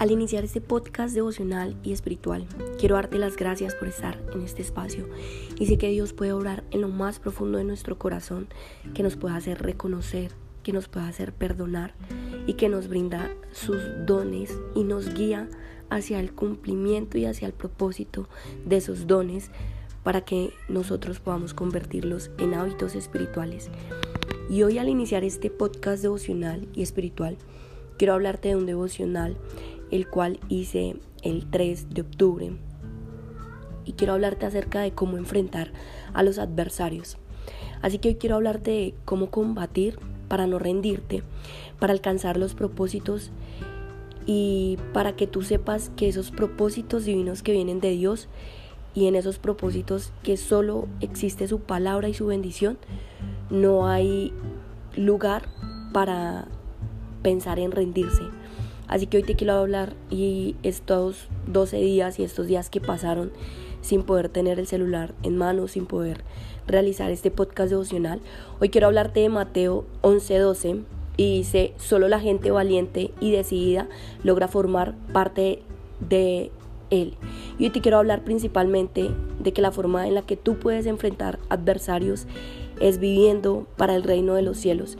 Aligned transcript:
Al 0.00 0.10
iniciar 0.10 0.44
este 0.44 0.62
podcast 0.62 1.14
devocional 1.14 1.76
y 1.82 1.92
espiritual, 1.92 2.46
quiero 2.78 2.94
darte 2.94 3.18
las 3.18 3.36
gracias 3.36 3.74
por 3.74 3.86
estar 3.86 4.18
en 4.32 4.40
este 4.40 4.62
espacio 4.62 5.06
y 5.58 5.66
sé 5.66 5.76
que 5.76 5.90
Dios 5.90 6.14
puede 6.14 6.32
obrar 6.32 6.64
en 6.70 6.80
lo 6.80 6.88
más 6.88 7.18
profundo 7.18 7.58
de 7.58 7.64
nuestro 7.64 7.98
corazón, 7.98 8.48
que 8.94 9.02
nos 9.02 9.16
pueda 9.16 9.36
hacer 9.36 9.60
reconocer, 9.60 10.32
que 10.62 10.72
nos 10.72 10.88
pueda 10.88 11.06
hacer 11.06 11.34
perdonar 11.34 11.92
y 12.46 12.54
que 12.54 12.70
nos 12.70 12.88
brinda 12.88 13.30
sus 13.52 13.76
dones 14.06 14.58
y 14.74 14.84
nos 14.84 15.12
guía 15.12 15.50
hacia 15.90 16.18
el 16.18 16.32
cumplimiento 16.32 17.18
y 17.18 17.26
hacia 17.26 17.46
el 17.46 17.52
propósito 17.52 18.26
de 18.64 18.78
esos 18.78 19.06
dones 19.06 19.50
para 20.02 20.22
que 20.22 20.54
nosotros 20.70 21.20
podamos 21.20 21.52
convertirlos 21.52 22.30
en 22.38 22.54
hábitos 22.54 22.94
espirituales. 22.94 23.68
Y 24.48 24.62
hoy 24.62 24.78
al 24.78 24.88
iniciar 24.88 25.24
este 25.24 25.50
podcast 25.50 26.00
devocional 26.00 26.68
y 26.72 26.80
espiritual, 26.80 27.36
quiero 27.98 28.14
hablarte 28.14 28.48
de 28.48 28.56
un 28.56 28.64
devocional 28.64 29.36
el 29.90 30.08
cual 30.08 30.40
hice 30.48 30.96
el 31.22 31.50
3 31.50 31.90
de 31.90 32.00
octubre. 32.02 32.52
Y 33.84 33.92
quiero 33.92 34.12
hablarte 34.12 34.46
acerca 34.46 34.80
de 34.80 34.92
cómo 34.92 35.16
enfrentar 35.16 35.72
a 36.12 36.22
los 36.22 36.38
adversarios. 36.38 37.18
Así 37.82 37.98
que 37.98 38.08
hoy 38.08 38.14
quiero 38.16 38.36
hablarte 38.36 38.70
de 38.70 38.94
cómo 39.04 39.30
combatir 39.30 39.98
para 40.28 40.46
no 40.46 40.58
rendirte, 40.58 41.22
para 41.78 41.92
alcanzar 41.92 42.36
los 42.36 42.54
propósitos 42.54 43.30
y 44.26 44.78
para 44.92 45.16
que 45.16 45.26
tú 45.26 45.42
sepas 45.42 45.90
que 45.96 46.08
esos 46.08 46.30
propósitos 46.30 47.04
divinos 47.04 47.42
que 47.42 47.52
vienen 47.52 47.80
de 47.80 47.90
Dios 47.90 48.28
y 48.94 49.06
en 49.06 49.16
esos 49.16 49.38
propósitos 49.38 50.12
que 50.22 50.36
solo 50.36 50.88
existe 51.00 51.48
su 51.48 51.60
palabra 51.60 52.08
y 52.08 52.14
su 52.14 52.26
bendición, 52.26 52.78
no 53.50 53.88
hay 53.88 54.32
lugar 54.96 55.48
para 55.92 56.48
pensar 57.22 57.58
en 57.58 57.72
rendirse. 57.72 58.22
Así 58.90 59.06
que 59.06 59.18
hoy 59.18 59.22
te 59.22 59.36
quiero 59.36 59.52
hablar 59.52 59.94
y 60.10 60.56
estos 60.64 61.28
12 61.46 61.76
días 61.76 62.18
y 62.18 62.24
estos 62.24 62.48
días 62.48 62.70
que 62.70 62.80
pasaron 62.80 63.30
sin 63.82 64.02
poder 64.02 64.28
tener 64.28 64.58
el 64.58 64.66
celular 64.66 65.14
en 65.22 65.38
mano, 65.38 65.68
sin 65.68 65.86
poder 65.86 66.24
realizar 66.66 67.12
este 67.12 67.30
podcast 67.30 67.70
devocional, 67.70 68.20
hoy 68.60 68.68
quiero 68.68 68.88
hablarte 68.88 69.20
de 69.20 69.28
Mateo 69.28 69.84
11:12 70.02 70.82
y 71.16 71.38
dice, 71.38 71.72
solo 71.76 72.08
la 72.08 72.18
gente 72.18 72.50
valiente 72.50 73.12
y 73.20 73.30
decidida 73.30 73.88
logra 74.24 74.48
formar 74.48 74.96
parte 75.12 75.62
de 76.00 76.50
él. 76.90 77.14
Y 77.60 77.64
hoy 77.64 77.70
te 77.70 77.80
quiero 77.80 77.98
hablar 77.98 78.24
principalmente 78.24 79.08
de 79.38 79.52
que 79.52 79.62
la 79.62 79.70
forma 79.70 80.08
en 80.08 80.16
la 80.16 80.22
que 80.22 80.36
tú 80.36 80.58
puedes 80.58 80.86
enfrentar 80.86 81.38
adversarios 81.48 82.26
es 82.80 82.98
viviendo 82.98 83.68
para 83.76 83.94
el 83.94 84.02
reino 84.02 84.34
de 84.34 84.42
los 84.42 84.58
cielos. 84.58 84.98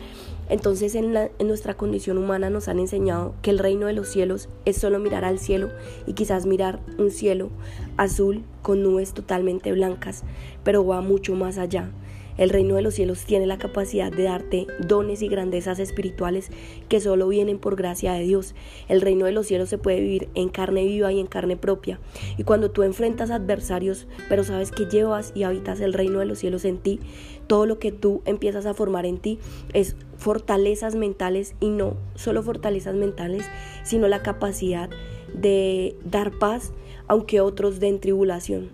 Entonces 0.51 0.97
en, 0.97 1.13
nuestra 1.47 1.75
condición 1.75 2.19
humana 2.19 2.51
nos 2.51 2.67
han 2.67 2.81
enseñado 2.81 3.35
que 3.41 3.51
el 3.51 3.59
reino 3.61 3.87
de 3.87 3.93
los 3.93 4.09
cielos 4.09 4.49
es 4.65 4.77
solo 4.77 4.99
mirar 4.99 5.25
al 5.25 5.39
cielo 5.39 5.71
y 6.07 6.15
quizás 6.15 6.45
mirar 6.45 6.81
un 6.99 7.13
cielo 7.13 7.51
azul 7.97 8.43
con 8.61 8.83
nubes 8.83 9.15
totalmente 9.15 9.73
blancas, 9.73 10.25
pero 10.65 10.85
va 10.85 11.01
mucho 11.01 11.37
más 11.37 11.57
allá. 11.57 11.91
El 12.37 12.49
reino 12.49 12.75
de 12.75 12.83
los 12.83 12.95
cielos 12.95 13.25
tiene 13.27 13.47
la 13.47 13.59
capacidad 13.59 14.11
de 14.11 14.23
darte 14.23 14.67
dones 14.79 15.21
y 15.21 15.29
grandezas 15.29 15.79
espirituales 15.79 16.49
que 16.89 16.99
solo 16.99 17.29
vienen 17.29 17.59
por 17.59 17.77
gracia 17.77 18.15
de 18.15 18.23
Dios. 18.23 18.55
El 18.89 19.03
reino 19.03 19.27
de 19.27 19.33
los 19.33 19.47
cielos 19.47 19.69
se 19.69 19.77
puede 19.79 20.01
vivir 20.01 20.31
en 20.35 20.49
carne 20.49 20.85
viva 20.85 21.13
y 21.13 21.21
en 21.21 21.27
carne 21.27 21.59
propia. 21.59 22.01
Y 22.39 22.45
cuando 22.45 22.71
tú 22.71 22.83
enfrentas 22.83 23.31
adversarios, 23.31 24.07
pero 24.31 24.43
sabes 24.43 24.71
que 24.71 24.87
llevas 24.87 25.33
y 25.35 25.43
habitas 25.43 25.81
el 25.81 25.93
reino 25.93 26.19
de 26.21 26.25
los 26.25 26.39
cielos 26.39 26.65
en 26.65 26.79
ti, 26.79 26.99
todo 27.47 27.67
lo 27.67 27.79
que 27.79 27.93
tú 27.93 28.23
empiezas 28.25 28.65
a 28.65 28.73
formar 28.73 29.05
en 29.05 29.19
ti 29.19 29.39
es 29.75 29.97
fortalezas 30.21 30.95
mentales 30.95 31.55
y 31.61 31.71
no 31.71 31.97
solo 32.15 32.43
fortalezas 32.43 32.95
mentales, 32.95 33.47
sino 33.83 34.07
la 34.07 34.23
capacidad 34.23 34.91
de 35.35 35.97
dar 36.05 36.31
paz 36.39 36.73
aunque 37.09 37.41
otros 37.41 37.81
den 37.81 38.01
tribulación. 38.01 38.69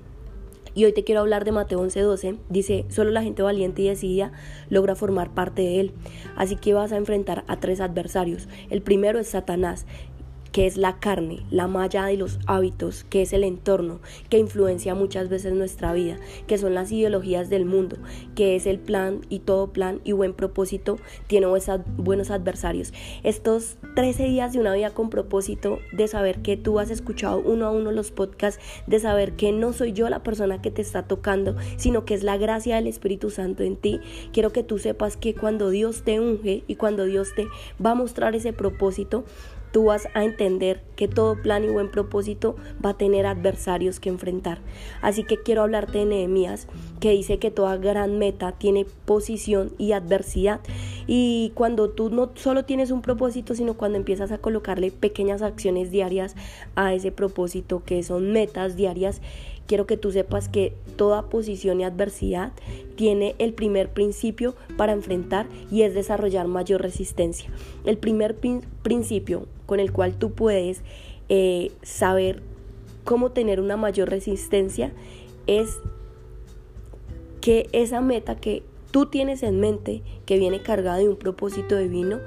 Y 0.74 0.84
hoy 0.84 0.92
te 0.92 1.04
quiero 1.04 1.22
hablar 1.22 1.44
de 1.44 1.52
Mateo 1.52 1.80
11:12. 1.80 2.36
Dice, 2.50 2.84
solo 2.88 3.10
la 3.10 3.22
gente 3.22 3.42
valiente 3.42 3.80
y 3.80 3.88
decidida 3.88 4.32
logra 4.68 4.94
formar 4.94 5.32
parte 5.32 5.62
de 5.62 5.80
él. 5.80 5.92
Así 6.34 6.56
que 6.56 6.74
vas 6.74 6.92
a 6.92 6.98
enfrentar 6.98 7.44
a 7.46 7.60
tres 7.60 7.80
adversarios. 7.80 8.46
El 8.68 8.82
primero 8.82 9.18
es 9.18 9.28
Satanás, 9.28 9.86
que 10.56 10.66
es 10.66 10.78
la 10.78 10.98
carne, 11.00 11.42
la 11.50 11.66
malla 11.66 12.06
de 12.06 12.16
los 12.16 12.38
hábitos, 12.46 13.04
que 13.04 13.20
es 13.20 13.34
el 13.34 13.44
entorno, 13.44 14.00
que 14.30 14.38
influencia 14.38 14.94
muchas 14.94 15.28
veces 15.28 15.52
nuestra 15.52 15.92
vida, 15.92 16.16
que 16.46 16.56
son 16.56 16.72
las 16.72 16.90
ideologías 16.90 17.50
del 17.50 17.66
mundo, 17.66 17.98
que 18.34 18.56
es 18.56 18.64
el 18.64 18.78
plan 18.78 19.20
y 19.28 19.40
todo 19.40 19.74
plan 19.74 20.00
y 20.02 20.12
buen 20.12 20.32
propósito 20.32 20.96
tiene 21.26 21.46
buenos 21.98 22.30
adversarios. 22.30 22.94
Estos 23.22 23.76
13 23.96 24.22
días 24.28 24.54
de 24.54 24.60
una 24.60 24.72
vida 24.72 24.94
con 24.94 25.10
propósito, 25.10 25.78
de 25.92 26.08
saber 26.08 26.40
que 26.40 26.56
tú 26.56 26.78
has 26.78 26.88
escuchado 26.88 27.38
uno 27.38 27.66
a 27.66 27.70
uno 27.70 27.92
los 27.92 28.10
podcasts, 28.10 28.58
de 28.86 28.98
saber 28.98 29.32
que 29.32 29.52
no 29.52 29.74
soy 29.74 29.92
yo 29.92 30.08
la 30.08 30.22
persona 30.22 30.62
que 30.62 30.70
te 30.70 30.80
está 30.80 31.02
tocando, 31.02 31.54
sino 31.76 32.06
que 32.06 32.14
es 32.14 32.22
la 32.22 32.38
gracia 32.38 32.76
del 32.76 32.86
Espíritu 32.86 33.28
Santo 33.28 33.62
en 33.62 33.76
ti, 33.76 34.00
quiero 34.32 34.54
que 34.54 34.62
tú 34.62 34.78
sepas 34.78 35.18
que 35.18 35.34
cuando 35.34 35.68
Dios 35.68 36.00
te 36.02 36.18
unge 36.18 36.64
y 36.66 36.76
cuando 36.76 37.04
Dios 37.04 37.34
te 37.36 37.46
va 37.84 37.90
a 37.90 37.94
mostrar 37.94 38.34
ese 38.34 38.54
propósito, 38.54 39.26
tú 39.76 39.84
vas 39.84 40.08
a 40.14 40.24
entender 40.24 40.80
que 40.96 41.06
todo 41.06 41.42
plan 41.42 41.62
y 41.62 41.68
buen 41.68 41.90
propósito 41.90 42.56
va 42.82 42.90
a 42.92 42.96
tener 42.96 43.26
adversarios 43.26 44.00
que 44.00 44.08
enfrentar. 44.08 44.60
Así 45.02 45.22
que 45.22 45.42
quiero 45.42 45.60
hablarte 45.60 45.98
de 45.98 46.06
Nehemías, 46.06 46.66
que 46.98 47.10
dice 47.10 47.38
que 47.38 47.50
toda 47.50 47.76
gran 47.76 48.16
meta 48.16 48.52
tiene 48.52 48.86
posición 49.04 49.74
y 49.76 49.92
adversidad. 49.92 50.60
Y 51.06 51.52
cuando 51.54 51.90
tú 51.90 52.08
no 52.08 52.30
solo 52.36 52.64
tienes 52.64 52.90
un 52.90 53.02
propósito, 53.02 53.54
sino 53.54 53.74
cuando 53.74 53.98
empiezas 53.98 54.32
a 54.32 54.38
colocarle 54.38 54.90
pequeñas 54.92 55.42
acciones 55.42 55.90
diarias 55.90 56.36
a 56.74 56.94
ese 56.94 57.12
propósito, 57.12 57.82
que 57.84 58.02
son 58.02 58.32
metas 58.32 58.76
diarias, 58.76 59.20
quiero 59.66 59.86
que 59.86 59.96
tú 59.96 60.12
sepas 60.12 60.48
que 60.48 60.72
toda 60.96 61.28
posición 61.28 61.80
y 61.80 61.84
adversidad 61.84 62.52
tiene 62.96 63.34
el 63.38 63.52
primer 63.52 63.90
principio 63.90 64.54
para 64.76 64.92
enfrentar 64.92 65.46
y 65.70 65.82
es 65.82 65.94
desarrollar 65.94 66.48
mayor 66.48 66.82
resistencia. 66.82 67.50
El 67.84 67.98
primer 67.98 68.36
principio 68.82 69.46
con 69.66 69.80
el 69.80 69.92
cual 69.92 70.14
tú 70.14 70.32
puedes 70.32 70.82
eh, 71.28 71.72
saber 71.82 72.42
cómo 73.04 73.30
tener 73.30 73.60
una 73.60 73.76
mayor 73.76 74.08
resistencia 74.10 74.92
es 75.46 75.78
que 77.40 77.68
esa 77.72 78.00
meta 78.00 78.36
que 78.36 78.62
tú 78.90 79.06
tienes 79.06 79.42
en 79.42 79.60
mente, 79.60 80.02
que 80.24 80.38
viene 80.38 80.62
cargada 80.62 80.98
de 80.98 81.08
un 81.08 81.16
propósito 81.16 81.76
divino, 81.76 82.20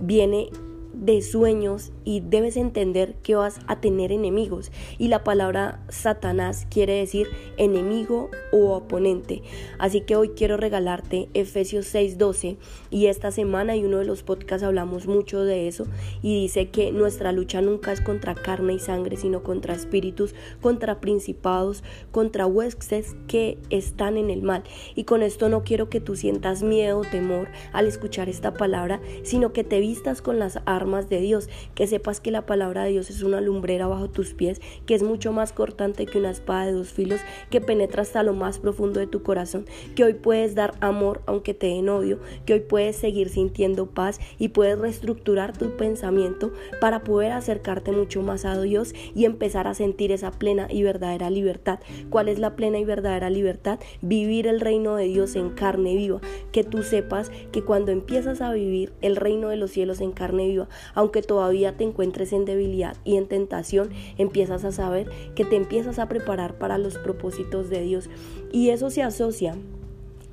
viene 0.00 0.48
de 0.94 1.20
sueños 1.22 1.92
y 2.04 2.20
debes 2.20 2.56
entender 2.56 3.14
que 3.22 3.34
vas 3.34 3.58
a 3.66 3.80
tener 3.80 4.12
enemigos. 4.12 4.70
Y 4.98 5.08
la 5.08 5.24
palabra 5.24 5.80
Satanás 5.88 6.66
quiere 6.70 6.94
decir 6.94 7.28
enemigo 7.56 8.30
o 8.52 8.74
oponente. 8.74 9.42
Así 9.78 10.02
que 10.02 10.16
hoy 10.16 10.30
quiero 10.30 10.56
regalarte 10.56 11.28
Efesios 11.34 11.86
6:12 11.92 12.56
y 12.90 13.06
esta 13.06 13.30
semana 13.30 13.76
y 13.76 13.84
uno 13.84 13.98
de 13.98 14.04
los 14.04 14.22
podcasts 14.22 14.64
hablamos 14.64 15.06
mucho 15.06 15.44
de 15.44 15.68
eso 15.68 15.86
y 16.22 16.40
dice 16.40 16.68
que 16.70 16.92
nuestra 16.92 17.32
lucha 17.32 17.60
nunca 17.60 17.92
es 17.92 18.00
contra 18.00 18.34
carne 18.34 18.74
y 18.74 18.78
sangre, 18.78 19.16
sino 19.16 19.42
contra 19.42 19.74
espíritus, 19.74 20.34
contra 20.60 21.00
principados, 21.00 21.82
contra 22.12 22.46
huestes 22.46 23.16
que 23.26 23.58
están 23.70 24.16
en 24.16 24.30
el 24.30 24.42
mal. 24.42 24.62
Y 24.94 25.04
con 25.04 25.22
esto 25.22 25.48
no 25.48 25.64
quiero 25.64 25.88
que 25.88 26.00
tú 26.00 26.16
sientas 26.16 26.62
miedo 26.62 26.98
o 26.98 27.04
temor 27.04 27.48
al 27.72 27.86
escuchar 27.86 28.28
esta 28.28 28.54
palabra, 28.54 29.00
sino 29.22 29.52
que 29.52 29.64
te 29.64 29.80
vistas 29.80 30.22
con 30.22 30.38
las 30.38 30.58
armas 30.66 30.83
de 30.84 31.20
Dios, 31.20 31.48
que 31.74 31.86
sepas 31.86 32.20
que 32.20 32.30
la 32.30 32.44
palabra 32.44 32.84
de 32.84 32.90
Dios 32.90 33.08
es 33.08 33.22
una 33.22 33.40
lumbrera 33.40 33.86
bajo 33.86 34.10
tus 34.10 34.34
pies, 34.34 34.60
que 34.84 34.94
es 34.94 35.02
mucho 35.02 35.32
más 35.32 35.52
cortante 35.52 36.04
que 36.04 36.18
una 36.18 36.30
espada 36.30 36.66
de 36.66 36.72
dos 36.72 36.92
filos, 36.92 37.20
que 37.50 37.62
penetra 37.62 38.02
hasta 38.02 38.22
lo 38.22 38.34
más 38.34 38.58
profundo 38.58 39.00
de 39.00 39.06
tu 39.06 39.22
corazón, 39.22 39.64
que 39.94 40.04
hoy 40.04 40.12
puedes 40.12 40.54
dar 40.54 40.74
amor 40.80 41.22
aunque 41.24 41.54
te 41.54 41.68
den 41.68 41.88
odio, 41.88 42.18
que 42.44 42.52
hoy 42.52 42.60
puedes 42.60 42.96
seguir 42.96 43.30
sintiendo 43.30 43.86
paz 43.86 44.20
y 44.38 44.48
puedes 44.48 44.78
reestructurar 44.78 45.56
tu 45.56 45.74
pensamiento 45.76 46.52
para 46.82 47.02
poder 47.02 47.32
acercarte 47.32 47.90
mucho 47.90 48.22
más 48.22 48.44
a 48.44 48.60
Dios 48.60 48.94
y 49.14 49.24
empezar 49.24 49.66
a 49.66 49.74
sentir 49.74 50.12
esa 50.12 50.32
plena 50.32 50.68
y 50.70 50.82
verdadera 50.82 51.30
libertad. 51.30 51.80
¿Cuál 52.10 52.28
es 52.28 52.38
la 52.38 52.56
plena 52.56 52.78
y 52.78 52.84
verdadera 52.84 53.30
libertad? 53.30 53.80
Vivir 54.02 54.46
el 54.46 54.60
reino 54.60 54.96
de 54.96 55.04
Dios 55.04 55.34
en 55.34 55.48
carne 55.50 55.96
viva, 55.96 56.20
que 56.52 56.62
tú 56.62 56.82
sepas 56.82 57.30
que 57.52 57.62
cuando 57.62 57.90
empiezas 57.90 58.42
a 58.42 58.52
vivir 58.52 58.92
el 59.00 59.16
reino 59.16 59.48
de 59.48 59.56
los 59.56 59.70
cielos 59.70 60.00
en 60.00 60.12
carne 60.12 60.46
viva, 60.46 60.68
aunque 60.94 61.22
todavía 61.22 61.76
te 61.76 61.84
encuentres 61.84 62.32
en 62.32 62.44
debilidad 62.44 62.96
y 63.04 63.16
en 63.16 63.26
tentación, 63.26 63.90
empiezas 64.18 64.64
a 64.64 64.72
saber 64.72 65.10
que 65.34 65.44
te 65.44 65.56
empiezas 65.56 65.98
a 65.98 66.08
preparar 66.08 66.58
para 66.58 66.78
los 66.78 66.98
propósitos 66.98 67.70
de 67.70 67.82
Dios. 67.82 68.10
Y 68.52 68.70
eso 68.70 68.90
se 68.90 69.02
asocia 69.02 69.56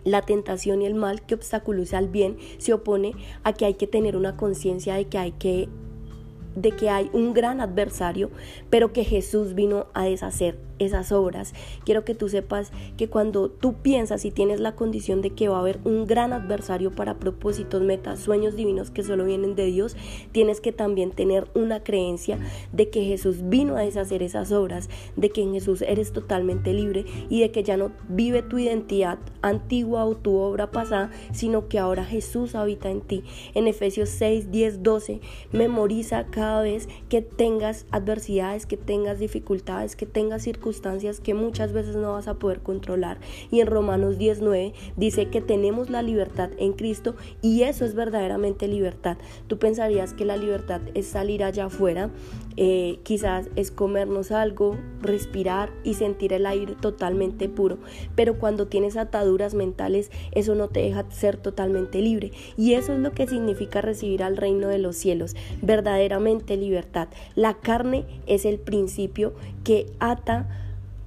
la 0.03 0.21
tentación 0.21 0.81
y 0.81 0.85
el 0.85 0.95
mal 0.95 1.21
que 1.21 1.35
obstaculiza 1.35 1.97
al 1.97 2.07
bien 2.07 2.37
se 2.57 2.73
opone 2.73 3.13
a 3.43 3.53
que 3.53 3.65
hay 3.65 3.75
que 3.75 3.87
tener 3.87 4.15
una 4.15 4.35
conciencia 4.35 4.95
de 4.95 5.05
que 5.05 5.17
hay 5.17 5.31
que 5.33 5.69
de 6.55 6.71
que 6.71 6.89
hay 6.89 7.09
un 7.13 7.33
gran 7.33 7.61
adversario, 7.61 8.29
pero 8.69 8.91
que 8.91 9.05
Jesús 9.05 9.53
vino 9.53 9.87
a 9.93 10.03
deshacer 10.03 10.57
esas 10.85 11.11
obras. 11.11 11.53
Quiero 11.85 12.03
que 12.03 12.15
tú 12.15 12.27
sepas 12.27 12.71
que 12.97 13.07
cuando 13.07 13.49
tú 13.49 13.75
piensas 13.75 14.25
y 14.25 14.31
tienes 14.31 14.59
la 14.59 14.75
condición 14.75 15.21
de 15.21 15.31
que 15.31 15.47
va 15.47 15.57
a 15.57 15.59
haber 15.59 15.79
un 15.83 16.07
gran 16.07 16.33
adversario 16.33 16.91
para 16.91 17.19
propósitos, 17.19 17.81
metas, 17.81 18.19
sueños 18.19 18.55
divinos 18.55 18.89
que 18.89 19.03
solo 19.03 19.25
vienen 19.25 19.55
de 19.55 19.65
Dios, 19.65 19.95
tienes 20.31 20.59
que 20.59 20.71
también 20.71 21.11
tener 21.11 21.47
una 21.53 21.83
creencia 21.83 22.39
de 22.71 22.89
que 22.89 23.05
Jesús 23.05 23.37
vino 23.43 23.75
a 23.75 23.81
deshacer 23.81 24.23
esas 24.23 24.51
obras, 24.51 24.89
de 25.15 25.29
que 25.29 25.41
en 25.41 25.53
Jesús 25.53 25.81
eres 25.83 26.11
totalmente 26.11 26.73
libre 26.73 27.05
y 27.29 27.41
de 27.41 27.51
que 27.51 27.63
ya 27.63 27.77
no 27.77 27.91
vive 28.09 28.41
tu 28.41 28.57
identidad 28.57 29.19
antigua 29.41 30.05
o 30.05 30.15
tu 30.15 30.37
obra 30.37 30.71
pasada, 30.71 31.11
sino 31.31 31.67
que 31.67 31.77
ahora 31.77 32.05
Jesús 32.05 32.55
habita 32.55 32.89
en 32.89 33.01
ti. 33.01 33.23
En 33.53 33.67
Efesios 33.67 34.09
6, 34.09 34.51
10, 34.51 34.81
12, 34.83 35.21
memoriza 35.51 36.25
cada 36.25 36.63
vez 36.63 36.89
que 37.09 37.21
tengas 37.21 37.85
adversidades, 37.91 38.65
que 38.65 38.77
tengas 38.77 39.19
dificultades, 39.19 39.95
que 39.95 40.05
tengas 40.05 40.41
circunstancias 40.41 40.70
que 41.23 41.33
muchas 41.33 41.73
veces 41.73 41.95
no 41.95 42.13
vas 42.13 42.27
a 42.27 42.35
poder 42.35 42.61
controlar. 42.61 43.19
Y 43.51 43.59
en 43.59 43.67
Romanos 43.67 44.17
19 44.17 44.73
dice 44.95 45.27
que 45.27 45.41
tenemos 45.41 45.89
la 45.89 46.01
libertad 46.01 46.49
en 46.57 46.73
Cristo 46.73 47.15
y 47.41 47.63
eso 47.63 47.85
es 47.85 47.95
verdaderamente 47.95 48.67
libertad. 48.67 49.17
Tú 49.47 49.57
pensarías 49.57 50.13
que 50.13 50.25
la 50.25 50.37
libertad 50.37 50.81
es 50.93 51.07
salir 51.07 51.43
allá 51.43 51.65
afuera, 51.65 52.09
eh, 52.57 52.99
quizás 53.03 53.49
es 53.55 53.71
comernos 53.71 54.31
algo, 54.31 54.77
respirar 55.01 55.71
y 55.83 55.95
sentir 55.95 56.33
el 56.33 56.45
aire 56.45 56.75
totalmente 56.79 57.49
puro, 57.49 57.77
pero 58.15 58.37
cuando 58.37 58.67
tienes 58.67 58.97
ataduras 58.97 59.53
mentales 59.53 60.11
eso 60.31 60.55
no 60.55 60.67
te 60.67 60.81
deja 60.81 61.09
ser 61.11 61.37
totalmente 61.37 62.01
libre 62.01 62.31
y 62.57 62.73
eso 62.73 62.93
es 62.93 62.99
lo 62.99 63.11
que 63.11 63.27
significa 63.27 63.81
recibir 63.81 64.23
al 64.23 64.37
reino 64.37 64.67
de 64.67 64.79
los 64.79 64.95
cielos, 64.95 65.35
verdaderamente 65.61 66.57
libertad. 66.57 67.07
La 67.35 67.55
carne 67.55 68.05
es 68.27 68.45
el 68.45 68.59
principio 68.59 69.33
que 69.63 69.87
ata 69.99 70.47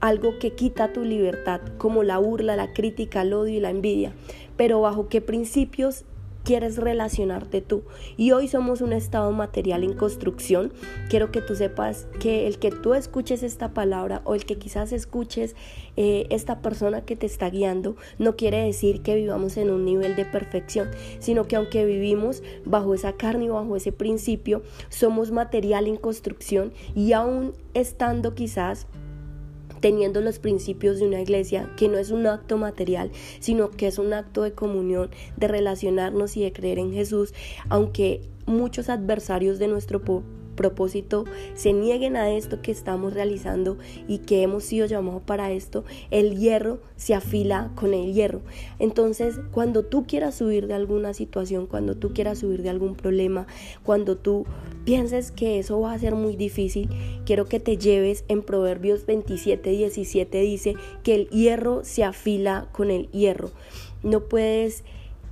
algo 0.00 0.38
que 0.38 0.52
quita 0.52 0.92
tu 0.92 1.02
libertad, 1.02 1.62
como 1.78 2.02
la 2.02 2.18
burla, 2.18 2.56
la 2.56 2.74
crítica, 2.74 3.22
el 3.22 3.32
odio 3.32 3.54
y 3.54 3.60
la 3.60 3.70
envidia. 3.70 4.12
Pero 4.56 4.82
bajo 4.82 5.08
qué 5.08 5.22
principios 5.22 6.04
quieres 6.44 6.76
relacionarte 6.76 7.60
tú. 7.60 7.82
Y 8.16 8.32
hoy 8.32 8.48
somos 8.48 8.80
un 8.80 8.92
estado 8.92 9.32
material 9.32 9.82
en 9.82 9.94
construcción. 9.94 10.72
Quiero 11.08 11.32
que 11.32 11.40
tú 11.40 11.56
sepas 11.56 12.06
que 12.20 12.46
el 12.46 12.58
que 12.58 12.70
tú 12.70 12.94
escuches 12.94 13.42
esta 13.42 13.74
palabra 13.74 14.20
o 14.24 14.34
el 14.34 14.44
que 14.44 14.56
quizás 14.56 14.92
escuches 14.92 15.56
eh, 15.96 16.26
esta 16.30 16.60
persona 16.60 17.04
que 17.04 17.16
te 17.16 17.26
está 17.26 17.48
guiando 17.50 17.96
no 18.18 18.36
quiere 18.36 18.64
decir 18.64 19.02
que 19.02 19.14
vivamos 19.14 19.56
en 19.56 19.70
un 19.70 19.84
nivel 19.84 20.16
de 20.16 20.24
perfección, 20.24 20.90
sino 21.18 21.46
que 21.46 21.56
aunque 21.56 21.84
vivimos 21.84 22.42
bajo 22.64 22.94
esa 22.94 23.14
carne 23.14 23.46
y 23.46 23.48
bajo 23.48 23.76
ese 23.76 23.92
principio, 23.92 24.62
somos 24.88 25.30
material 25.30 25.86
en 25.86 25.96
construcción 25.96 26.72
y 26.94 27.12
aún 27.12 27.54
estando 27.74 28.34
quizás 28.34 28.86
teniendo 29.84 30.22
los 30.22 30.38
principios 30.38 30.98
de 30.98 31.06
una 31.06 31.20
iglesia 31.20 31.70
que 31.76 31.88
no 31.88 31.98
es 31.98 32.10
un 32.10 32.26
acto 32.26 32.56
material, 32.56 33.10
sino 33.38 33.70
que 33.70 33.86
es 33.86 33.98
un 33.98 34.14
acto 34.14 34.40
de 34.40 34.54
comunión, 34.54 35.10
de 35.36 35.46
relacionarnos 35.46 36.38
y 36.38 36.42
de 36.42 36.54
creer 36.54 36.78
en 36.78 36.94
Jesús, 36.94 37.34
aunque 37.68 38.22
muchos 38.46 38.88
adversarios 38.88 39.58
de 39.58 39.68
nuestro 39.68 40.00
propósito 40.54 41.24
se 41.54 41.72
nieguen 41.72 42.16
a 42.16 42.30
esto 42.30 42.62
que 42.62 42.72
estamos 42.72 43.14
realizando 43.14 43.78
y 44.08 44.18
que 44.18 44.42
hemos 44.42 44.64
sido 44.64 44.86
llamados 44.86 45.22
para 45.22 45.52
esto, 45.52 45.84
el 46.10 46.38
hierro 46.38 46.80
se 46.96 47.14
afila 47.14 47.70
con 47.74 47.94
el 47.94 48.12
hierro. 48.12 48.40
Entonces, 48.78 49.36
cuando 49.52 49.84
tú 49.84 50.06
quieras 50.06 50.36
subir 50.36 50.66
de 50.66 50.74
alguna 50.74 51.14
situación, 51.14 51.66
cuando 51.66 51.96
tú 51.96 52.12
quieras 52.12 52.38
subir 52.38 52.62
de 52.62 52.70
algún 52.70 52.94
problema, 52.94 53.46
cuando 53.82 54.16
tú 54.16 54.46
pienses 54.84 55.30
que 55.30 55.58
eso 55.58 55.80
va 55.80 55.92
a 55.92 55.98
ser 55.98 56.14
muy 56.14 56.36
difícil, 56.36 56.88
quiero 57.24 57.46
que 57.46 57.60
te 57.60 57.76
lleves 57.76 58.24
en 58.28 58.42
Proverbios 58.42 59.06
27, 59.06 59.70
17 59.70 60.40
dice 60.40 60.74
que 61.02 61.14
el 61.14 61.28
hierro 61.28 61.84
se 61.84 62.04
afila 62.04 62.68
con 62.72 62.90
el 62.90 63.10
hierro. 63.10 63.50
No 64.02 64.20
puedes 64.20 64.84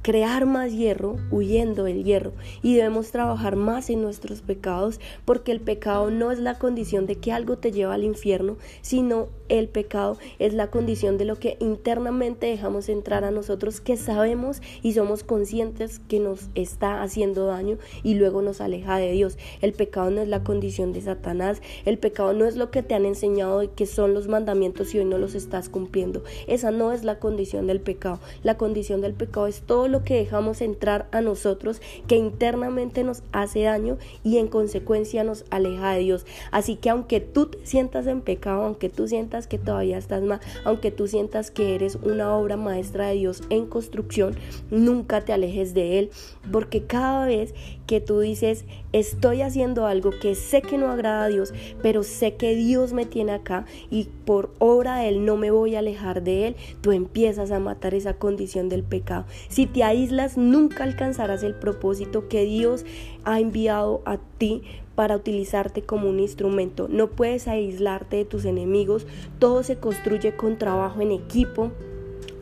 crear 0.03 0.47
más 0.47 0.73
hierro 0.73 1.17
huyendo 1.31 1.85
del 1.85 2.05
hierro. 2.05 2.33
Y 2.63 2.75
debemos 2.75 3.11
trabajar 3.11 3.57
más 3.57 3.89
en 3.89 4.03
nuestros 4.03 4.43
pecados 4.43 5.01
porque 5.25 5.53
el 5.53 5.61
pecado 5.61 6.11
no 6.11 6.31
es 6.33 6.39
la 6.39 6.59
condición 6.59 7.07
de 7.07 7.17
que 7.17 7.33
algo 7.33 7.57
te 7.57 7.73
lleva 7.73 7.95
al 7.95 8.05
infierno, 8.05 8.57
sino 8.83 9.29
el 9.59 9.69
pecado 9.69 10.17
es 10.39 10.55
la 10.55 10.71
condición 10.71 11.19
de 11.19 11.27
lo 11.27 11.39
que 11.39 11.59
internamente 11.61 12.47
dejamos 12.47 12.89
entrar 12.89 13.23
a 13.25 13.31
nosotros 13.31 13.83
que 13.83 13.99
sabemos 13.99 14.63
y 14.83 14.95
somos 14.95 15.25
conscientes 15.25 16.01
que 16.09 16.21
nos 16.21 16.49
está 16.55 17.03
haciendo 17.03 17.47
daño 17.47 17.77
y 18.03 18.15
luego 18.15 18.41
nos 18.41 18.63
aleja 18.63 18.97
de 18.97 19.13
Dios. 19.13 19.37
El 19.61 19.75
pecado 19.75 20.11
no 20.11 20.23
es 20.23 20.29
la 20.29 20.43
condición 20.43 20.95
de 20.95 21.03
Satanás, 21.03 21.61
el 21.85 21.99
pecado 21.99 22.33
no 22.33 22.47
es 22.47 22.57
lo 22.57 22.71
que 22.71 22.83
te 22.83 22.95
han 22.95 23.05
enseñado 23.05 23.63
que 23.75 23.85
son 23.85 24.15
los 24.15 24.27
mandamientos 24.27 24.95
y 24.95 25.01
hoy 25.01 25.05
no 25.05 25.19
los 25.19 25.35
estás 25.35 25.69
cumpliendo. 25.69 26.25
Esa 26.47 26.71
no 26.71 26.91
es 26.91 27.05
la 27.05 27.19
condición 27.19 27.67
del 27.67 27.83
pecado. 27.83 28.21
La 28.43 28.57
condición 28.57 29.03
del 29.03 29.13
pecado 29.13 29.49
es 29.49 29.61
todo 29.61 29.87
lo 29.87 30.03
que 30.03 30.15
dejamos 30.15 30.63
entrar 30.63 31.09
a 31.13 31.21
nosotros 31.21 31.83
que 32.07 32.17
internamente 32.17 33.05
nos 33.05 33.23
hace 33.33 33.65
daño 33.65 33.99
y 34.25 34.39
en 34.39 34.49
consecuencia 34.49 35.25
nos 35.25 35.45
aleja 35.51 35.93
de 35.93 36.01
Dios. 36.01 36.25
Así 36.53 36.77
que 36.77 36.89
aunque 36.89 37.21
tú 37.21 37.47
te 37.47 37.67
sientas 37.67 38.07
en 38.07 38.23
pecado, 38.23 38.63
aunque 38.63 38.89
tú 38.89 39.07
sientas 39.09 39.42
que 39.47 39.59
todavía 39.59 39.99
estás 39.99 40.23
mal, 40.23 40.41
aunque 40.65 40.91
tú 40.91 41.07
sientas 41.07 41.51
que 41.51 41.75
eres 41.75 41.99
una 42.03 42.37
obra 42.37 42.57
maestra 42.57 43.09
de 43.09 43.15
Dios 43.15 43.43
en 43.51 43.67
construcción, 43.67 44.37
nunca 44.71 45.25
te 45.25 45.33
alejes 45.33 45.75
de 45.75 45.99
Él, 45.99 46.11
porque 46.51 46.85
cada 46.85 47.27
vez 47.27 47.55
que 47.87 48.01
tú 48.01 48.21
dices, 48.21 48.65
estoy 48.93 49.43
haciendo 49.43 49.87
algo 49.87 50.11
que 50.21 50.35
sé 50.35 50.63
que 50.63 50.79
no 50.79 50.91
agrada 50.91 51.25
a 51.25 51.29
Dios, 51.29 51.53
pero 51.83 52.03
sé 52.03 52.35
que 52.37 52.55
Dios 52.55 52.93
me 52.93 53.05
tiene 53.05 53.33
acá 53.33 53.67
y 53.91 54.09
por 54.25 54.51
obra 54.59 54.97
de 54.97 55.09
Él 55.09 55.25
no 55.25 55.37
me 55.37 55.51
voy 55.51 55.75
a 55.75 55.81
alejar 55.81 56.23
de 56.23 56.49
Él, 56.49 56.57
tú 56.81 56.93
empiezas 56.93 57.51
a 57.51 57.59
matar 57.59 57.95
esa 57.95 58.15
condición 58.15 58.69
del 58.69 58.83
pecado. 58.83 59.27
Si 59.49 59.67
te 59.67 59.85
aíslas, 59.85 60.37
nunca 60.37 60.85
alcanzarás 60.85 61.43
el 61.43 61.55
propósito 61.55 62.29
que 62.29 62.45
Dios 62.45 62.85
ha 63.25 63.41
enviado 63.41 64.03
a 64.05 64.19
ti 64.39 64.63
para 64.95 65.17
utilizarte 65.17 65.83
como 65.83 66.09
un 66.09 66.21
instrumento. 66.21 66.89
No 66.89 67.09
puedes 67.09 67.49
aislarte 67.49 68.17
de 68.17 68.25
tus 68.25 68.45
enemigos, 68.45 69.07
todo 69.39 69.63
se 69.63 69.77
construye 69.77 70.37
con 70.37 70.59
trabajo 70.59 71.01
en 71.01 71.13
equipo 71.13 71.73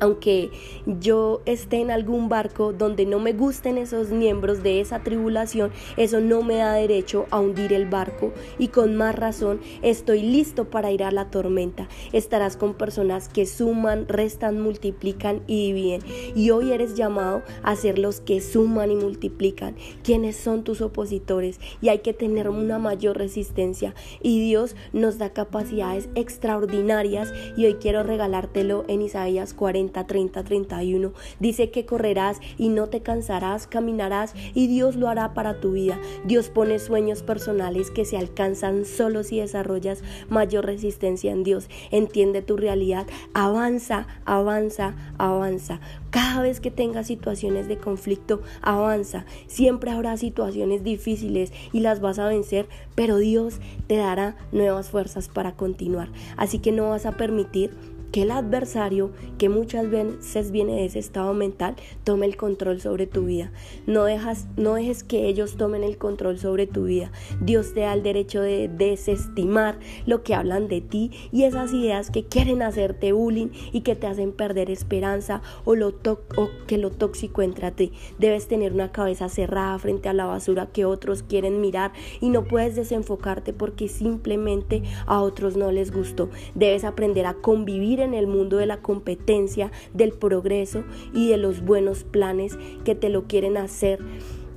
aunque 0.00 0.50
yo 0.86 1.42
esté 1.44 1.80
en 1.80 1.90
algún 1.90 2.28
barco 2.28 2.72
donde 2.72 3.04
no 3.04 3.20
me 3.20 3.34
gusten 3.34 3.78
esos 3.78 4.10
miembros 4.10 4.62
de 4.62 4.80
esa 4.80 5.02
tribulación, 5.02 5.70
eso 5.96 6.20
no 6.20 6.42
me 6.42 6.56
da 6.56 6.72
derecho 6.72 7.26
a 7.30 7.38
hundir 7.38 7.72
el 7.72 7.86
barco 7.86 8.32
y 8.58 8.68
con 8.68 8.96
más 8.96 9.14
razón 9.14 9.60
estoy 9.82 10.22
listo 10.22 10.70
para 10.70 10.90
ir 10.90 11.04
a 11.04 11.10
la 11.10 11.30
tormenta. 11.30 11.88
Estarás 12.12 12.56
con 12.56 12.74
personas 12.74 13.28
que 13.28 13.44
suman, 13.46 14.08
restan, 14.08 14.60
multiplican 14.60 15.42
y 15.46 15.66
dividen. 15.66 16.00
Y 16.34 16.50
hoy 16.50 16.72
eres 16.72 16.94
llamado 16.94 17.42
a 17.62 17.76
ser 17.76 17.98
los 17.98 18.20
que 18.20 18.40
suman 18.40 18.90
y 18.90 18.96
multiplican. 18.96 19.76
¿Quiénes 20.02 20.36
son 20.36 20.64
tus 20.64 20.80
opositores? 20.80 21.60
Y 21.82 21.88
hay 21.88 21.98
que 21.98 22.14
tener 22.14 22.48
una 22.48 22.78
mayor 22.78 23.18
resistencia. 23.18 23.94
Y 24.22 24.40
Dios 24.40 24.76
nos 24.92 25.18
da 25.18 25.30
capacidades 25.30 26.08
extraordinarias 26.14 27.32
y 27.56 27.66
hoy 27.66 27.74
quiero 27.74 28.02
regalártelo 28.02 28.84
en 28.88 29.02
Isaías 29.02 29.52
40 29.52 29.89
30, 29.92 30.42
31. 30.44 31.12
Dice 31.38 31.70
que 31.70 31.86
correrás 31.86 32.38
y 32.58 32.68
no 32.68 32.88
te 32.88 33.00
cansarás, 33.00 33.66
caminarás 33.66 34.34
y 34.54 34.66
Dios 34.66 34.96
lo 34.96 35.08
hará 35.08 35.34
para 35.34 35.60
tu 35.60 35.72
vida. 35.72 35.98
Dios 36.24 36.48
pone 36.48 36.78
sueños 36.78 37.22
personales 37.22 37.90
que 37.90 38.04
se 38.04 38.16
alcanzan 38.16 38.84
solo 38.84 39.22
si 39.22 39.38
desarrollas 39.40 40.02
mayor 40.28 40.66
resistencia 40.66 41.32
en 41.32 41.42
Dios. 41.42 41.68
Entiende 41.90 42.42
tu 42.42 42.56
realidad, 42.56 43.06
avanza, 43.34 44.06
avanza, 44.24 44.94
avanza. 45.18 45.80
Cada 46.10 46.42
vez 46.42 46.60
que 46.60 46.72
tengas 46.72 47.06
situaciones 47.06 47.68
de 47.68 47.78
conflicto, 47.78 48.42
avanza. 48.62 49.24
Siempre 49.46 49.90
habrá 49.92 50.16
situaciones 50.16 50.82
difíciles 50.82 51.52
y 51.72 51.80
las 51.80 52.00
vas 52.00 52.18
a 52.18 52.26
vencer, 52.26 52.68
pero 52.94 53.16
Dios 53.18 53.60
te 53.86 53.96
dará 53.96 54.36
nuevas 54.50 54.90
fuerzas 54.90 55.28
para 55.28 55.52
continuar. 55.52 56.08
Así 56.36 56.58
que 56.58 56.72
no 56.72 56.90
vas 56.90 57.06
a 57.06 57.12
permitir 57.12 57.70
que 58.10 58.22
el 58.22 58.30
adversario, 58.30 59.10
que 59.38 59.48
muchas 59.48 59.90
veces 59.90 60.50
viene 60.50 60.76
de 60.76 60.84
ese 60.86 60.98
estado 60.98 61.32
mental, 61.34 61.76
tome 62.04 62.26
el 62.26 62.36
control 62.36 62.80
sobre 62.80 63.06
tu 63.06 63.24
vida. 63.26 63.52
No, 63.86 64.04
dejas, 64.04 64.48
no 64.56 64.74
dejes 64.74 65.04
que 65.04 65.26
ellos 65.26 65.56
tomen 65.56 65.84
el 65.84 65.98
control 65.98 66.38
sobre 66.38 66.66
tu 66.66 66.84
vida. 66.84 67.12
Dios 67.40 67.74
te 67.74 67.80
da 67.80 67.94
el 67.94 68.02
derecho 68.02 68.40
de 68.40 68.68
desestimar 68.68 69.78
lo 70.06 70.22
que 70.22 70.34
hablan 70.34 70.68
de 70.68 70.80
ti 70.80 71.10
y 71.32 71.44
esas 71.44 71.72
ideas 71.72 72.10
que 72.10 72.24
quieren 72.24 72.62
hacerte 72.62 73.12
bullying 73.12 73.48
y 73.72 73.82
que 73.82 73.96
te 73.96 74.06
hacen 74.06 74.32
perder 74.32 74.70
esperanza 74.70 75.42
o, 75.64 75.74
lo 75.74 75.94
o 76.36 76.50
que 76.66 76.78
lo 76.78 76.90
tóxico 76.90 77.42
entra 77.42 77.68
a 77.68 77.72
ti. 77.72 77.92
Debes 78.18 78.48
tener 78.48 78.72
una 78.72 78.92
cabeza 78.92 79.28
cerrada 79.28 79.78
frente 79.78 80.08
a 80.08 80.12
la 80.12 80.26
basura 80.26 80.66
que 80.66 80.84
otros 80.84 81.22
quieren 81.22 81.60
mirar 81.60 81.92
y 82.20 82.30
no 82.30 82.44
puedes 82.44 82.74
desenfocarte 82.74 83.52
porque 83.52 83.88
simplemente 83.88 84.82
a 85.06 85.20
otros 85.20 85.56
no 85.56 85.70
les 85.70 85.92
gustó. 85.92 86.28
Debes 86.54 86.84
aprender 86.84 87.26
a 87.26 87.34
convivir 87.34 87.99
en 88.04 88.14
el 88.14 88.26
mundo 88.26 88.56
de 88.56 88.66
la 88.66 88.82
competencia, 88.82 89.70
del 89.94 90.12
progreso 90.12 90.84
y 91.14 91.28
de 91.28 91.36
los 91.36 91.62
buenos 91.62 92.04
planes 92.04 92.58
que 92.84 92.94
te 92.94 93.08
lo 93.08 93.24
quieren 93.24 93.56
hacer 93.56 94.00